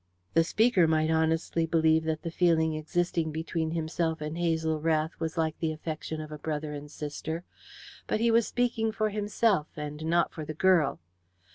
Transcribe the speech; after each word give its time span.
The 0.33 0.43
speaker 0.43 0.87
might 0.87 1.11
honestly 1.11 1.67
believe 1.67 2.05
that 2.05 2.23
the 2.23 2.31
feeling 2.31 2.73
existing 2.73 3.31
between 3.31 3.69
himself 3.69 4.19
and 4.19 4.35
Hazel 4.35 4.79
Rath 4.81 5.11
was 5.19 5.37
like 5.37 5.59
the 5.59 5.71
affection 5.71 6.19
of 6.19 6.41
brother 6.41 6.73
and 6.73 6.89
sister, 6.89 7.43
but 8.07 8.19
he 8.19 8.31
was 8.31 8.47
speaking 8.47 8.91
for 8.91 9.09
himself, 9.11 9.67
and 9.75 10.03
not 10.05 10.33
for 10.33 10.43
the 10.43 10.55
girl. 10.55 10.99